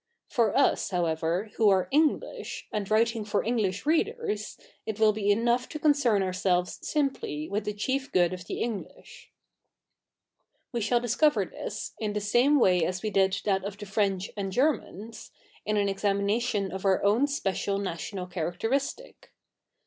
For 0.29 0.57
us, 0.57 0.89
however, 0.89 1.51
who 1.57 1.69
are 1.69 1.87
English, 1.91 2.67
a/id 2.73 2.89
writing 2.89 3.23
for 3.23 3.43
English 3.43 3.85
readers, 3.85 4.57
it 4.83 4.99
will 4.99 5.13
be 5.13 5.29
enough 5.29 5.69
to 5.69 5.77
coticern 5.79 6.23
ourselves 6.23 6.79
simply 6.81 7.47
with 7.47 7.65
the 7.65 7.73
chief 7.75 8.11
good 8.11 8.33
of 8.33 8.45
the 8.45 8.61
English.' 8.63 9.31
We 10.73 10.81
shall 10.81 10.99
discover 10.99 11.45
this, 11.45 11.93
in 11.99 12.13
the 12.13 12.19
sa??ie 12.19 12.47
ivay 12.47 12.81
as 12.81 13.03
we 13.03 13.11
did 13.11 13.39
that 13.45 13.63
of 13.63 13.77
the 13.77 13.85
F?'e?ich 13.85 14.31
and 14.35 14.51
Ge?'??ians, 14.51 15.29
in 15.67 15.77
an 15.77 15.87
examination 15.87 16.71
of 16.71 16.83
our 16.83 17.03
own 17.03 17.27
special 17.27 17.77
national 17.77 18.25
characteristic. 18.25 19.35